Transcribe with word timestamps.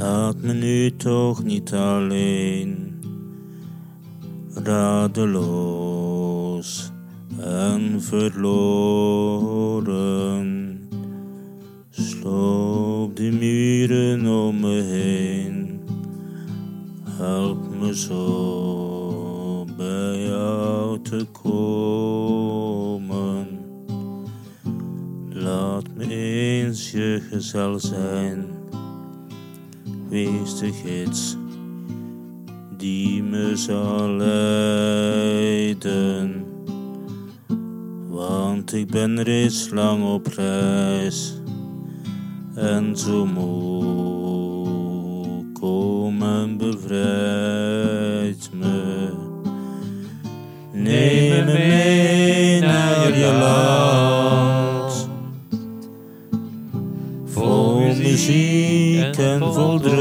Laat 0.00 0.36
me 0.42 0.52
nu 0.52 0.96
toch 0.96 1.44
niet 1.44 1.72
alleen, 1.72 3.00
radeloos 4.54 5.72
en 7.40 8.02
verloren. 8.02 8.78
Sloop 11.90 13.16
de 13.16 13.30
muren 13.30 14.26
om 14.26 14.60
me 14.60 14.82
heen, 14.82 15.80
help 17.04 17.74
me 17.80 17.96
zo 17.96 19.64
bij 19.76 20.22
jou 20.22 21.00
te 21.02 21.26
komen. 21.42 23.48
Laat 25.28 25.84
me 25.96 26.08
eens 26.08 26.90
je 26.90 27.22
gezel 27.30 27.78
zijn 27.78 28.59
wees 30.10 30.58
de 30.58 30.72
gids 30.72 31.36
die 32.80 33.22
me 33.22 33.56
zal 33.56 34.08
leiden. 35.28 35.64
Want 38.08 38.72
ik 38.72 38.90
ben 38.90 39.22
reeds 39.22 39.70
lang 39.70 40.04
op 40.04 40.26
reis 40.26 41.34
en 42.54 42.96
zo 42.96 43.26
moe. 43.26 44.68
Kom 45.52 46.22
en 46.22 46.56
bevrijd 46.56 48.50
me. 48.52 49.08
Neem 50.72 51.44
me 51.44 51.52
mee 51.52 52.60
naar 52.60 53.18
je 53.18 53.32
land. 53.40 55.08
Vol 57.24 57.80
muziek 57.80 59.16
en 59.16 59.38
vol 59.38 59.80
dromen. 59.80 59.99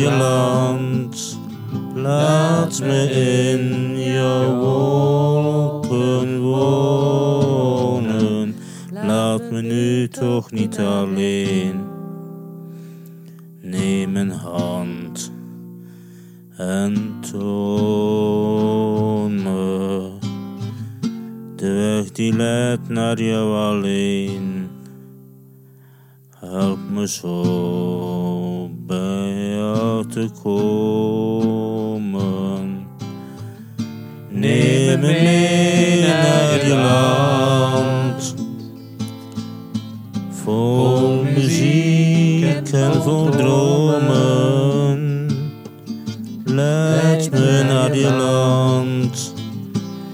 Je 0.00 0.10
land. 0.10 1.38
Laat 1.94 2.80
me 2.80 3.10
in 3.10 3.98
jouw 4.00 4.58
wolken 4.58 6.40
wonen. 6.40 7.80
Laat 8.92 9.50
me 9.50 9.62
nu 9.62 10.08
toch 10.08 10.50
niet 10.50 10.78
alleen. 10.78 11.80
Neem 13.60 14.12
mijn 14.12 14.30
hand 14.30 15.32
en 16.56 17.14
toon 17.32 18.22
me 19.42 20.10
de 21.56 21.72
weg 21.72 22.10
die 22.12 22.36
leidt 22.36 22.88
naar 22.88 23.22
jou 23.22 23.54
alleen. 23.54 24.68
Help 26.36 26.78
me 26.90 27.08
zo 27.08 28.70
bij 28.86 29.29
te 30.10 30.28
komen. 30.42 31.88
Neem 34.28 35.00
me 35.00 35.06
mee 35.06 36.00
naar 36.00 36.66
je 36.66 36.74
land. 36.74 38.34
Vol 40.30 41.22
muziek 41.22 42.72
en 42.72 43.02
vol 43.02 43.28
dromen. 43.30 45.00
Leid 46.44 47.30
me 47.30 47.64
naar 47.68 47.96
je 47.96 48.12
land. 48.12 49.34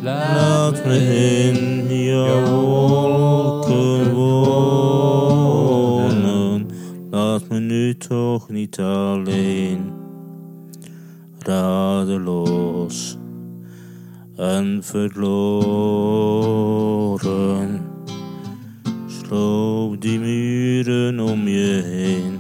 Laat 0.03 0.85
me 0.85 0.99
in 1.49 1.87
jouw 2.05 3.06
toch 8.37 8.49
niet 8.49 8.79
alleen. 8.79 9.93
Radeloos 11.39 13.17
en 14.37 14.81
verloren. 14.83 15.41
Sloop 19.07 20.01
die 20.01 20.19
muren 20.19 21.21
om 21.21 21.49
je 21.49 21.83
heen. 21.85 22.39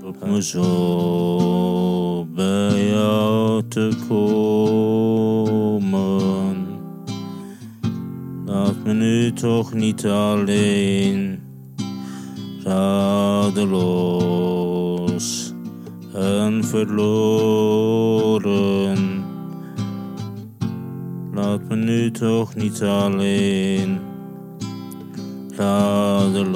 Help 0.00 0.26
me 0.26 0.42
zo 0.42 2.24
bij 2.34 2.88
jou 2.88 3.62
te 3.68 3.90
komen. 4.08 4.56
Laat 8.46 8.84
me 8.84 8.92
nu 8.92 9.32
toch 9.32 9.74
niet 9.74 10.06
alleen, 10.06 11.40
radeloos 12.62 14.45
en 16.26 16.64
verloren. 16.64 18.14
Laat 21.34 21.60
me 21.68 21.76
nu 21.76 22.10
toch 22.10 22.54
niet 22.54 22.82
alleen, 22.82 23.98
radeloos 25.56 26.54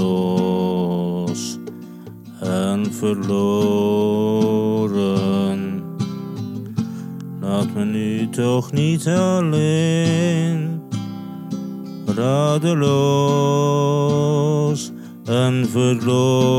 en 2.40 2.92
verloren. 2.92 3.58
Laat 7.40 7.74
me 7.74 7.84
nu 7.84 8.28
toch 8.28 8.72
niet 8.72 9.06
alleen, 9.06 10.80
radeloos 12.06 12.90
en 15.24 15.66
verloren. 15.68 16.50